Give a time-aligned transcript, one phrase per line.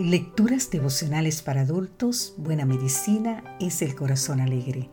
[0.00, 4.88] Lecturas devocionales para adultos, Buena Medicina es el Corazón Alegre.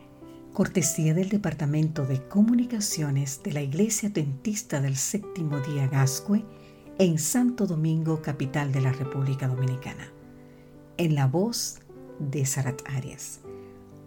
[0.52, 6.44] Cortesía del Departamento de Comunicaciones de la Iglesia Adventista del Séptimo Día Gascue
[7.00, 10.12] en Santo Domingo, capital de la República Dominicana.
[10.98, 11.80] En la voz
[12.20, 13.40] de Sarat Arias.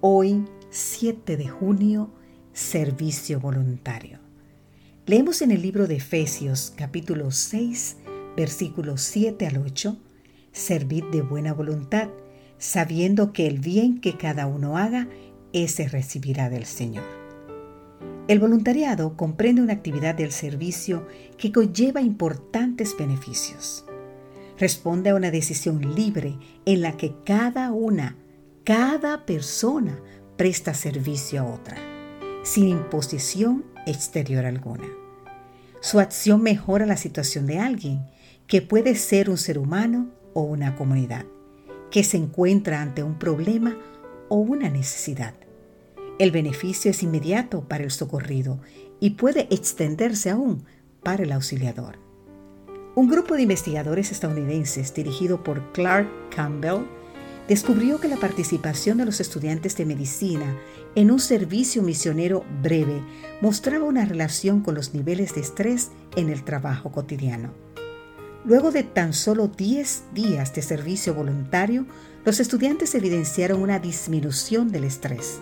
[0.03, 2.11] Hoy, 7 de junio,
[2.53, 4.19] Servicio Voluntario.
[5.07, 7.97] Leemos en el libro de Efesios, capítulo 6,
[8.37, 9.97] versículos 7 al 8
[10.53, 12.09] Servid de buena voluntad,
[12.59, 15.09] sabiendo que el bien que cada uno haga,
[15.53, 17.05] ese recibirá del Señor.
[18.29, 23.85] El voluntariado comprende una actividad del servicio que conlleva importantes beneficios.
[24.59, 28.17] Responde a una decisión libre en la que cada una,
[28.63, 29.99] cada persona
[30.37, 31.77] presta servicio a otra,
[32.45, 34.87] sin imposición exterior alguna.
[35.81, 38.07] Su acción mejora la situación de alguien,
[38.47, 41.27] que puede ser un ser humano o una comunidad
[41.91, 43.77] que se encuentra ante un problema
[44.29, 45.35] o una necesidad.
[46.19, 48.61] El beneficio es inmediato para el socorrido
[49.01, 50.65] y puede extenderse aún
[51.03, 51.99] para el auxiliador.
[52.95, 56.85] Un grupo de investigadores estadounidenses dirigido por Clark Campbell
[57.49, 60.57] descubrió que la participación de los estudiantes de medicina
[60.95, 63.03] en un servicio misionero breve
[63.41, 67.53] mostraba una relación con los niveles de estrés en el trabajo cotidiano.
[68.45, 71.87] Luego de tan solo 10 días de servicio voluntario,
[72.25, 75.41] los estudiantes evidenciaron una disminución del estrés,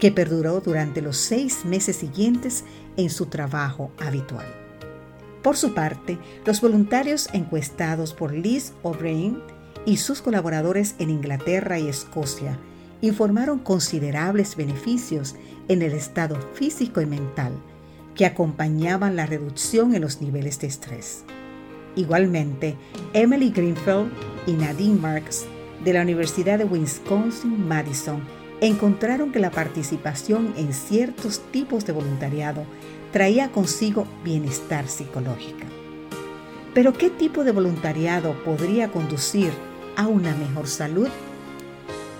[0.00, 2.64] que perduró durante los seis meses siguientes
[2.96, 4.46] en su trabajo habitual.
[5.42, 9.40] Por su parte, los voluntarios encuestados por Liz O'Brien
[9.84, 12.58] y sus colaboradores en Inglaterra y Escocia
[13.02, 15.36] informaron considerables beneficios
[15.68, 17.52] en el estado físico y mental
[18.16, 21.24] que acompañaban la reducción en los niveles de estrés.
[21.96, 22.76] Igualmente,
[23.14, 24.12] Emily Greenfield
[24.46, 25.46] y Nadine Marks
[25.82, 28.20] de la Universidad de Wisconsin-Madison
[28.60, 32.64] encontraron que la participación en ciertos tipos de voluntariado
[33.12, 35.66] traía consigo bienestar psicológico.
[36.74, 39.50] Pero ¿qué tipo de voluntariado podría conducir
[39.96, 41.08] a una mejor salud?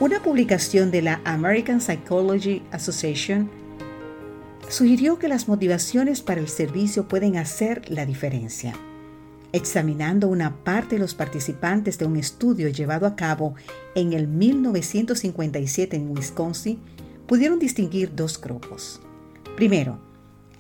[0.00, 3.50] Una publicación de la American Psychology Association
[4.69, 8.75] sugirió que las motivaciones para el servicio pueden hacer la diferencia
[9.56, 13.55] examinando una parte de los participantes de un estudio llevado a cabo
[13.94, 16.78] en el 1957 en Wisconsin,
[17.27, 19.00] pudieron distinguir dos grupos.
[19.56, 19.99] Primero,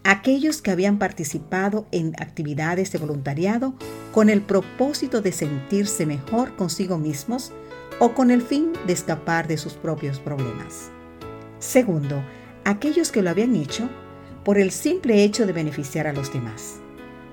[0.02, 3.74] aquellos que habían participado en actividades de voluntariado
[4.12, 7.52] con el propósito de sentirse mejor consigo mismos
[7.98, 10.90] o con el fin de escapar de sus propios problemas.
[11.58, 12.22] Segundo,
[12.64, 13.90] aquellos que lo habían hecho
[14.42, 16.80] por el simple hecho de beneficiar a los demás.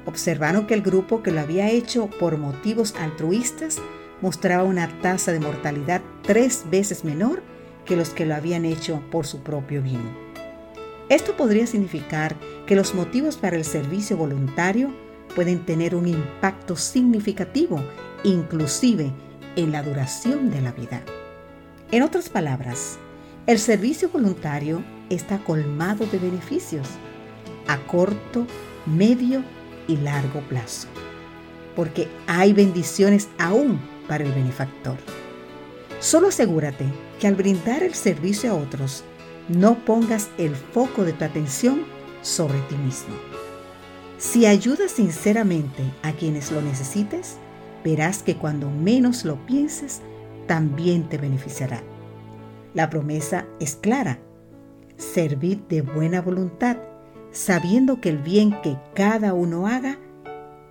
[0.05, 3.79] Observaron que el grupo que lo había hecho por motivos altruistas
[4.21, 7.41] mostraba una tasa de mortalidad tres veces menor
[7.85, 10.01] que los que lo habían hecho por su propio bien.
[11.09, 14.93] Esto podría significar que los motivos para el servicio voluntario
[15.35, 17.83] pueden tener un impacto significativo,
[18.23, 19.11] inclusive
[19.55, 21.01] en la duración de la vida.
[21.91, 22.97] En otras palabras,
[23.45, 26.87] el servicio voluntario está colmado de beneficios
[27.67, 28.47] a corto,
[28.85, 29.43] medio
[29.87, 30.87] y largo plazo,
[31.75, 34.97] porque hay bendiciones aún para el benefactor.
[35.99, 36.85] Solo asegúrate
[37.19, 39.03] que al brindar el servicio a otros,
[39.49, 41.83] no pongas el foco de tu atención
[42.21, 43.15] sobre ti mismo.
[44.17, 47.37] Si ayudas sinceramente a quienes lo necesites,
[47.83, 50.01] verás que cuando menos lo pienses,
[50.47, 51.81] también te beneficiará.
[52.73, 54.19] La promesa es clara.
[54.97, 56.77] Servid de buena voluntad
[57.33, 59.97] sabiendo que el bien que cada uno haga,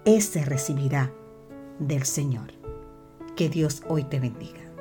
[0.06, 1.12] ese recibirá
[1.78, 2.52] del Señor.
[3.36, 4.71] Que Dios hoy te bendiga.